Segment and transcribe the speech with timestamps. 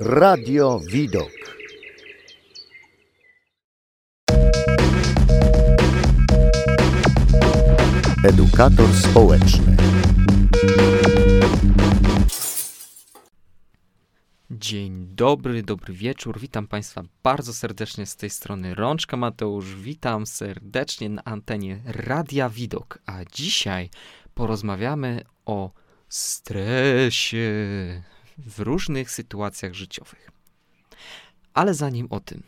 [0.00, 1.30] Radio Widok.
[8.24, 9.76] Edukator społeczny.
[14.50, 16.40] Dzień dobry, dobry wieczór.
[16.40, 19.74] Witam Państwa bardzo serdecznie z tej strony Rączka Mateusz.
[19.74, 22.98] Witam serdecznie na antenie Radia Widok.
[23.06, 23.90] A dzisiaj
[24.34, 25.70] porozmawiamy o
[26.08, 27.52] stresie
[28.38, 30.30] w różnych sytuacjach życiowych.
[31.54, 32.42] Ale zanim o tym,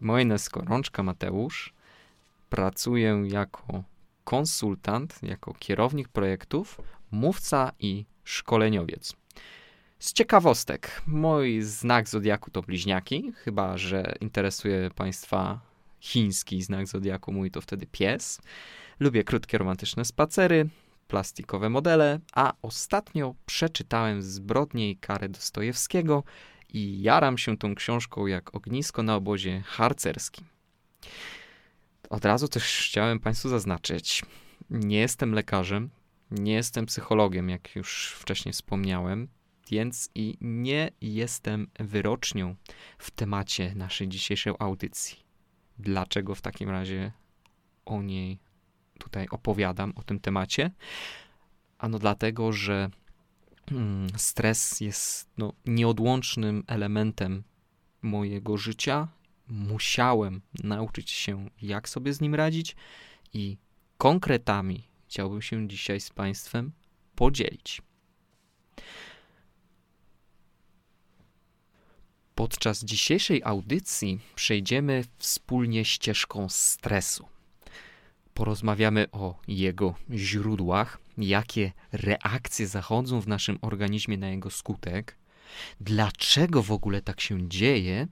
[0.00, 1.72] moje nazwisko Rączka Mateusz.
[2.50, 3.84] Pracuję jako
[4.24, 6.80] konsultant, jako kierownik projektów,
[7.10, 9.14] mówca i szkoleniowiec.
[9.98, 15.60] Z ciekawostek, mój znak zodiaku to bliźniaki, chyba że interesuje Państwa
[16.00, 18.40] chiński znak zodiaku, mój to wtedy pies.
[19.00, 20.68] Lubię krótkie romantyczne spacery,
[21.08, 26.24] plastikowe modele, a ostatnio przeczytałem Zbrodnie i karę Dostojewskiego
[26.72, 30.46] i jaram się tą książką jak ognisko na obozie harcerskim.
[32.10, 34.22] Od razu też chciałem Państwu zaznaczyć,
[34.70, 35.90] nie jestem lekarzem,
[36.30, 39.28] nie jestem psychologiem, jak już wcześniej wspomniałem,
[39.70, 42.56] więc i nie jestem wyrocznią
[42.98, 45.16] w temacie naszej dzisiejszej audycji.
[45.78, 47.12] Dlaczego w takim razie
[47.84, 48.38] o niej
[48.98, 50.70] tutaj opowiadam, o tym temacie?
[51.78, 52.90] Ano dlatego, że
[53.72, 57.42] mm, stres jest no, nieodłącznym elementem
[58.02, 59.08] mojego życia.
[59.48, 62.76] Musiałem nauczyć się, jak sobie z nim radzić
[63.32, 63.56] i
[63.98, 66.72] konkretami chciałbym się dzisiaj z Państwem
[67.14, 67.82] podzielić.
[72.34, 77.35] Podczas dzisiejszej audycji przejdziemy wspólnie ścieżką stresu.
[78.36, 85.18] Porozmawiamy o jego źródłach, jakie reakcje zachodzą w naszym organizmie na jego skutek,
[85.80, 88.06] dlaczego w ogóle tak się dzieje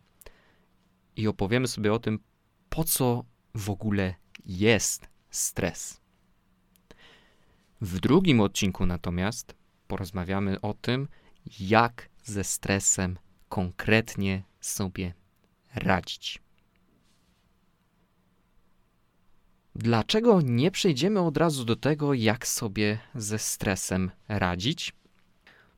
[1.16, 2.19] i opowiemy sobie o tym,
[2.69, 4.15] po co w ogóle
[4.47, 6.00] jest stres.
[7.81, 9.54] W drugim odcinku natomiast
[9.88, 11.09] porozmawiamy o tym,
[11.60, 15.15] jak ze stresem konkretnie sobie
[15.75, 16.44] radzić.
[19.76, 24.92] Dlaczego nie przejdziemy od razu do tego, jak sobie ze stresem radzić?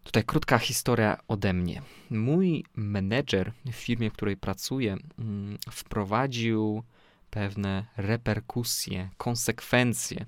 [0.04, 1.82] Tutaj krótka historia ode mnie.
[2.10, 6.82] Mój menedżer w firmie, w której pracuję, mm, wprowadził
[7.30, 10.26] pewne reperkusje, konsekwencje.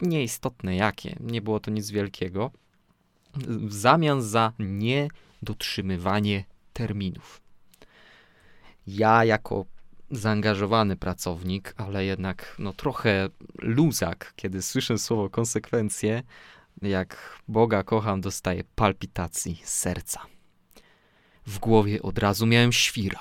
[0.00, 2.50] Nieistotne jakie, nie było to nic wielkiego.
[3.34, 7.40] W zamian za niedotrzymywanie terminów.
[8.86, 9.64] Ja, jako
[10.12, 13.28] zaangażowany pracownik, ale jednak no, trochę
[13.58, 16.22] luzak, kiedy słyszę słowo konsekwencje,
[16.82, 20.20] jak Boga kocham, dostaję palpitacji serca.
[21.46, 23.20] W głowie od razu miałem świra.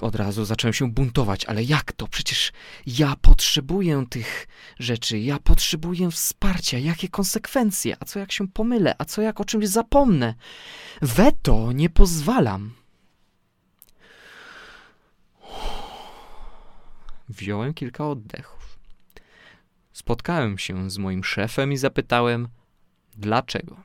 [0.00, 2.08] Od razu zacząłem się buntować, ale jak to?
[2.08, 2.52] Przecież
[2.86, 4.46] ja potrzebuję tych
[4.78, 6.78] rzeczy, ja potrzebuję wsparcia.
[6.78, 7.96] Jakie konsekwencje?
[8.00, 8.94] A co jak się pomylę?
[8.98, 10.34] A co jak o czymś zapomnę?
[11.02, 12.70] Weto nie pozwalam.
[17.28, 18.78] Wziąłem kilka oddechów.
[19.92, 22.48] Spotkałem się z moim szefem i zapytałem,
[23.16, 23.76] dlaczego?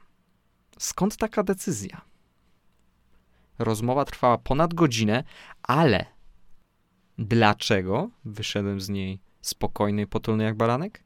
[0.80, 2.02] Skąd taka decyzja?
[3.60, 5.24] Rozmowa trwała ponad godzinę,
[5.64, 6.06] ale
[7.18, 11.04] dlaczego wyszedłem z niej spokojny i potulny jak baranek?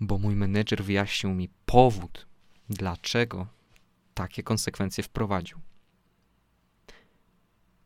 [0.00, 2.26] Bo mój menedżer wyjaśnił mi powód,
[2.68, 3.46] dlaczego
[4.14, 5.60] takie konsekwencje wprowadził.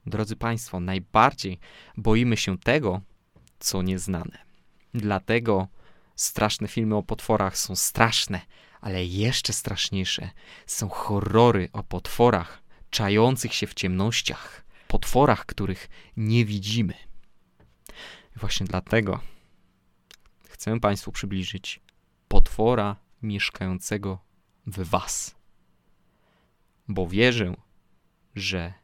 [0.09, 1.59] Drodzy Państwo, najbardziej
[1.97, 3.01] boimy się tego,
[3.59, 4.39] co nieznane.
[4.95, 5.69] Dlatego
[6.15, 8.41] straszne filmy o potworach są straszne,
[8.81, 10.31] ale jeszcze straszniejsze
[10.67, 16.95] są horrory o potworach czających się w ciemnościach, potworach, których nie widzimy.
[18.37, 19.21] Właśnie dlatego
[20.49, 21.81] chcę Państwu przybliżyć
[22.29, 24.19] potwora mieszkającego
[24.67, 25.35] w Was.
[26.89, 27.55] Bo wierzę,
[28.35, 28.75] że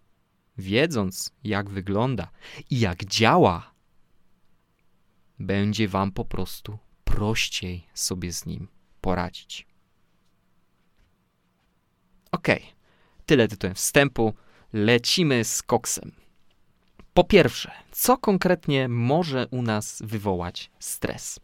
[0.59, 2.31] wiedząc, jak wygląda
[2.71, 3.75] i jak działa,
[5.39, 8.69] będzie Wam po prostu prościej sobie z nim
[9.01, 9.67] poradzić.
[12.33, 12.49] Ok,
[13.27, 14.35] tyle tytułem wstępu.
[14.73, 16.13] Lecimy z koksem.
[17.15, 21.41] Po pierwsze, co konkretnie może u nas wywołać stres?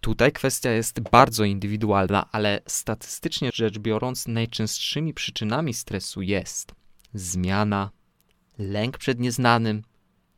[0.00, 6.79] Tutaj kwestia jest bardzo indywidualna, ale statystycznie rzecz biorąc, najczęstszymi przyczynami stresu jest
[7.14, 7.90] zmiana,
[8.58, 9.82] lęk przed nieznanym,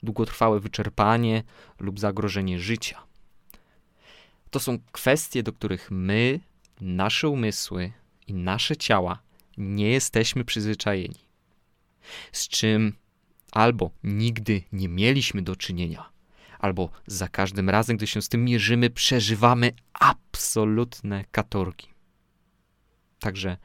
[0.03, 1.43] długotrwałe wyczerpanie
[1.79, 3.03] lub zagrożenie życia.
[4.51, 6.41] To są kwestie, do których my,
[6.81, 7.93] nasze umysły
[8.27, 9.23] i nasze ciała
[9.57, 11.27] nie jesteśmy przyzwyczajeni,
[12.33, 12.97] z czym
[13.53, 16.11] albo nigdy nie mieliśmy do czynienia,
[16.59, 21.89] albo za każdym razem, gdy się z tym mierzymy, przeżywamy absolutne katorgi.
[23.19, 23.57] Także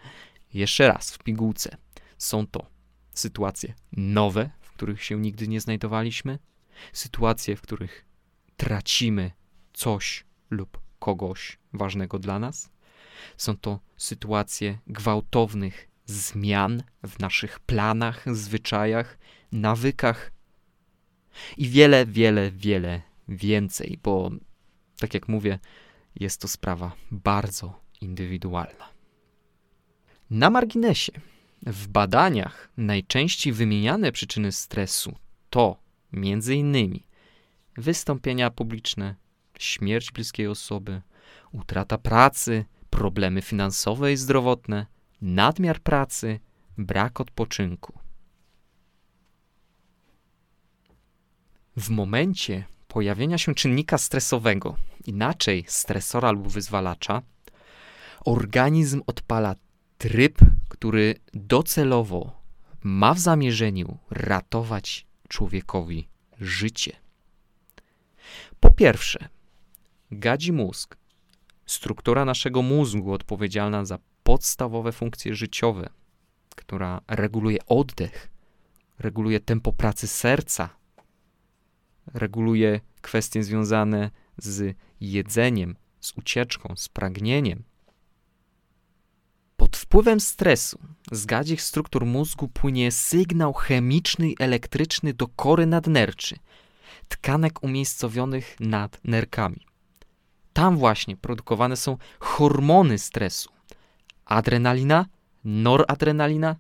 [0.54, 1.78] jeszcze raz w pigułce
[2.18, 2.77] są to
[3.20, 6.40] sytuacje nowe, w których się nigdy nie znajdowaliśmy,
[6.94, 8.06] sytuacje, w których
[8.58, 9.32] tracimy
[9.74, 12.70] coś lub kogoś ważnego dla nas.
[13.38, 19.18] Są to sytuacje gwałtownych zmian w naszych planach, zwyczajach,
[19.52, 20.32] nawykach
[21.58, 24.32] i wiele, wiele, wiele więcej, bo
[25.00, 25.60] tak jak mówię,
[26.16, 28.90] jest to sprawa bardzo indywidualna.
[30.30, 31.12] Na marginesie,
[31.66, 35.16] w badaniach najczęściej wymieniane przyczyny stresu
[35.50, 35.78] to
[36.50, 37.08] innymi
[37.78, 39.16] wystąpienia publiczne,
[39.60, 41.02] śmierć bliskiej osoby,
[41.52, 44.86] utrata pracy, problemy finansowe i zdrowotne,
[45.22, 46.40] nadmiar pracy,
[46.78, 48.00] brak odpoczynku.
[51.78, 54.76] W momencie pojawienia się czynnika stresowego,
[55.06, 57.22] inaczej stresora lub wyzwalacza,
[58.26, 59.56] organizm odpala
[59.98, 60.40] tryb,
[60.70, 62.42] który docelowo
[62.84, 66.08] ma w zamierzeniu ratować człowiekowi
[66.40, 66.96] życie.
[68.60, 69.30] Po pierwsze,
[70.12, 70.98] gadzi mózg,
[71.66, 75.90] struktura naszego mózgu odpowiedzialna za podstawowe funkcje życiowe,
[76.56, 78.30] która reguluje oddech,
[79.00, 80.70] reguluje tempo pracy serca,
[82.14, 87.64] reguluje kwestie związane z jedzeniem, z ucieczką, z pragnieniem.
[89.58, 90.80] Pod wpływem stresu
[91.12, 96.36] z gadzich struktur mózgu płynie sygnał chemiczny i elektryczny do kory nadnerczy,
[97.08, 99.66] tkanek umiejscowionych nad nerkami.
[100.54, 103.50] Tam właśnie produkowane są hormony stresu:
[104.26, 105.06] adrenalina,
[105.44, 106.56] noradrenalina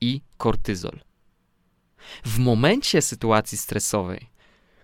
[0.00, 1.00] i kortyzol.
[2.24, 4.30] W momencie sytuacji stresowej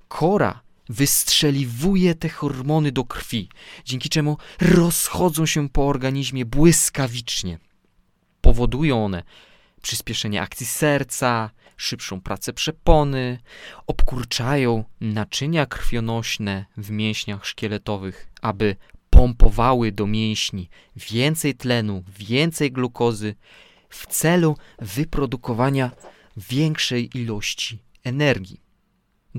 [0.09, 3.49] kora wystrzeliwuje te hormony do krwi,
[3.85, 7.59] dzięki czemu rozchodzą się po organizmie błyskawicznie.
[8.41, 9.23] Powodują one
[9.83, 13.39] przyspieszenie akcji serca, szybszą pracę przepony,
[13.87, 18.77] obkurczają naczynia krwionośne w mięśniach szkieletowych, aby
[19.11, 23.35] pompowały do mięśni więcej tlenu, więcej glukozy
[23.89, 25.91] w celu wyprodukowania
[26.37, 28.68] większej ilości energii.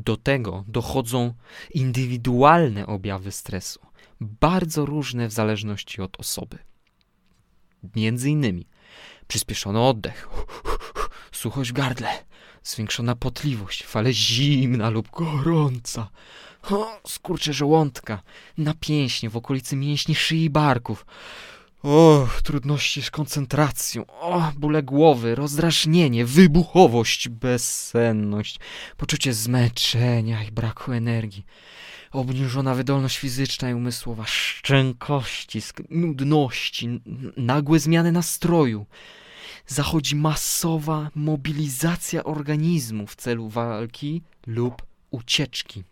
[0.06, 1.34] Do tego dochodzą
[1.74, 3.80] indywidualne objawy stresu,
[4.22, 6.58] bardzo różne w zależności od osoby.
[7.96, 8.68] Między innymi
[9.28, 10.30] przyspieszony oddech,
[11.32, 12.10] suchość w gardle,
[12.64, 16.10] zwiększona potliwość, fale zimna lub gorąca,
[17.08, 18.22] skurcze żołądka,
[18.58, 21.06] napięśnie w okolicy mięśni szyi i barków,
[21.84, 28.60] o, trudności z koncentracją, o, bóle głowy, rozdrażnienie, wybuchowość, bezsenność,
[28.98, 31.46] poczucie zmęczenia i braku energii,
[32.12, 37.02] obniżona wydolność fizyczna i umysłowa, szczękości, nudności,
[37.38, 38.86] nagłe zmiany nastroju.
[39.68, 45.84] Zachodzi masowa mobilizacja organizmu w celu walki lub ucieczki.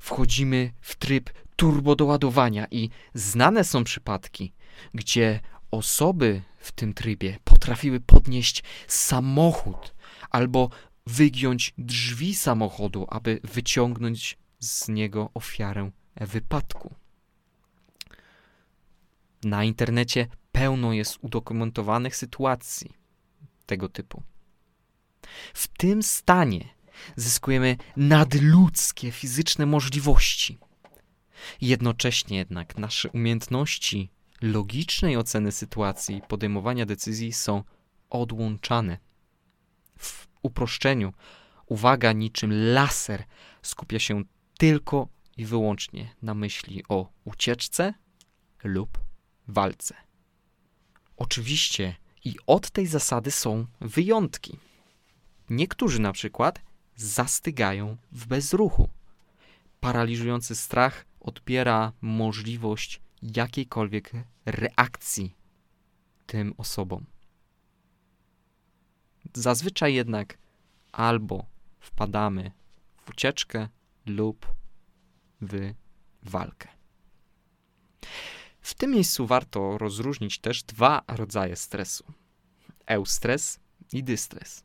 [0.00, 4.52] Wchodzimy w tryb turbodoładowania i znane są przypadki,
[4.94, 5.40] gdzie
[5.70, 9.94] osoby w tym trybie potrafiły podnieść samochód
[10.30, 10.70] albo
[11.06, 15.90] wygiąć drzwi samochodu, aby wyciągnąć z niego ofiarę
[16.20, 16.94] wypadku.
[19.44, 22.92] Na internecie pełno jest udokumentowanych sytuacji
[23.66, 24.22] tego typu.
[25.54, 26.68] W tym stanie
[27.16, 30.58] zyskujemy nadludzkie fizyczne możliwości.
[31.60, 34.10] Jednocześnie jednak nasze umiejętności
[34.42, 37.62] logicznej oceny sytuacji podejmowania decyzji są
[38.10, 38.98] odłączane.
[39.98, 41.12] W uproszczeniu,
[41.66, 43.24] uwaga niczym laser
[43.62, 44.22] skupia się
[44.58, 47.94] tylko i wyłącznie na myśli o ucieczce
[48.64, 48.98] lub
[49.48, 49.94] walce.
[51.16, 54.58] Oczywiście i od tej zasady są wyjątki.
[55.50, 56.60] Niektórzy na przykład
[56.96, 58.88] zastygają w bezruchu.
[59.80, 63.00] Paraliżujący strach odbiera możliwość
[63.36, 64.12] jakiejkolwiek
[64.46, 65.36] reakcji
[66.26, 67.06] tym osobom.
[69.34, 70.38] Zazwyczaj jednak
[70.92, 71.46] albo
[71.80, 72.50] wpadamy
[72.96, 73.68] w ucieczkę
[74.06, 74.46] lub
[75.40, 75.74] w
[76.22, 76.68] walkę.
[78.60, 82.04] W tym miejscu warto rozróżnić też dwa rodzaje stresu:
[82.86, 83.60] eustres
[83.92, 84.64] i dystres.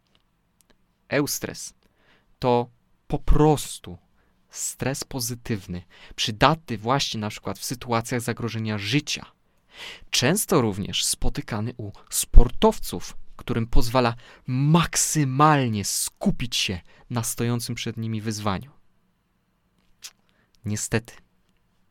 [1.10, 1.74] Eustres
[2.40, 2.70] to
[3.08, 3.98] po prostu
[4.52, 5.84] stres pozytywny,
[6.16, 9.26] przydatny właśnie na przykład w sytuacjach zagrożenia życia,
[10.10, 14.16] Często również spotykany u sportowców, którym pozwala
[14.48, 18.72] maksymalnie skupić się na stojącym przed nimi wyzwaniu.
[20.66, 21.14] Niestety,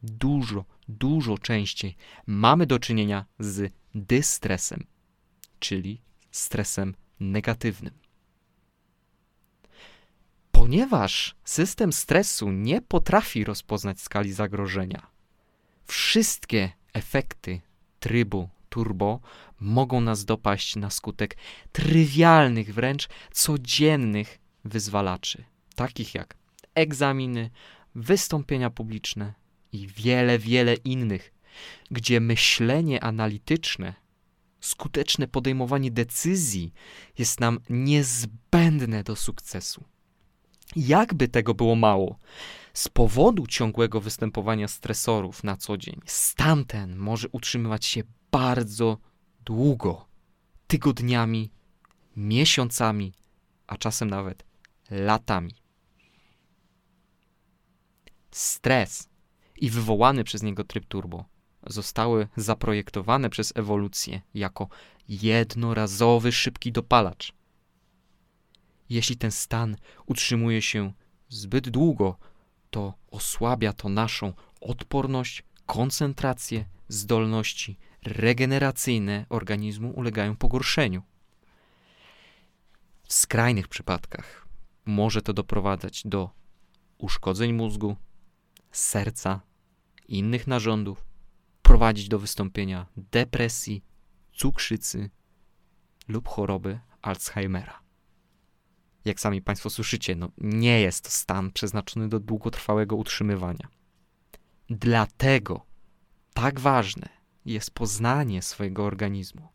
[0.02, 4.86] dużo, dużo częściej mamy do czynienia z dystresem,
[5.58, 6.00] czyli
[6.30, 7.99] stresem negatywnym.
[10.70, 15.06] Ponieważ system stresu nie potrafi rozpoznać skali zagrożenia,
[15.86, 17.60] wszystkie efekty
[18.00, 19.20] trybu turbo
[19.60, 21.36] mogą nas dopaść na skutek
[21.72, 26.36] trywialnych, wręcz codziennych wyzwalaczy, takich jak
[26.74, 27.50] egzaminy,
[27.94, 29.34] wystąpienia publiczne
[29.72, 31.32] i wiele, wiele innych,
[31.90, 33.94] gdzie myślenie analityczne,
[34.60, 36.72] skuteczne podejmowanie decyzji
[37.18, 39.84] jest nam niezbędne do sukcesu.
[40.76, 42.18] Jakby tego było mało,
[42.74, 48.98] z powodu ciągłego występowania stresorów na co dzień, stan ten może utrzymywać się bardzo
[49.44, 50.06] długo
[50.66, 51.50] tygodniami,
[52.16, 53.12] miesiącami,
[53.66, 54.44] a czasem nawet
[54.90, 55.54] latami.
[58.30, 59.08] Stres
[59.56, 61.24] i wywołany przez niego tryb turbo
[61.66, 64.68] zostały zaprojektowane przez ewolucję jako
[65.08, 67.39] jednorazowy szybki dopalacz.
[68.90, 70.92] Jeśli ten stan utrzymuje się
[71.28, 72.16] zbyt długo,
[72.70, 81.02] to osłabia to naszą odporność, koncentrację, zdolności regeneracyjne organizmu ulegają pogorszeniu.
[83.02, 84.48] W skrajnych przypadkach
[84.84, 86.30] może to doprowadzać do
[86.98, 87.96] uszkodzeń mózgu,
[88.72, 89.40] serca,
[90.08, 91.04] innych narządów,
[91.62, 93.84] prowadzić do wystąpienia depresji,
[94.32, 95.10] cukrzycy
[96.08, 97.89] lub choroby Alzheimera.
[99.04, 103.68] Jak sami Państwo słyszycie, no nie jest to stan przeznaczony do długotrwałego utrzymywania.
[104.70, 105.66] Dlatego
[106.34, 107.08] tak ważne
[107.44, 109.48] jest poznanie swojego organizmu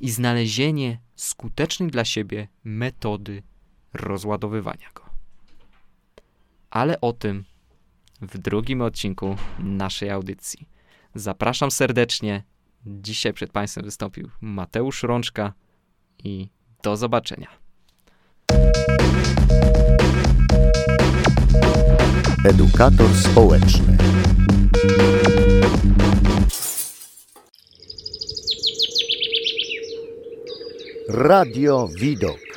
[0.00, 3.42] i znalezienie skutecznej dla siebie metody
[3.92, 5.02] rozładowywania go.
[6.70, 7.44] Ale o tym
[8.20, 10.68] w drugim odcinku naszej audycji.
[11.14, 12.42] Zapraszam serdecznie.
[12.86, 15.52] Dzisiaj przed Państwem wystąpił Mateusz Rączka
[16.24, 16.48] i
[16.82, 17.61] do zobaczenia.
[22.44, 23.96] Edukator społeczny.
[31.08, 32.51] Radio Widok.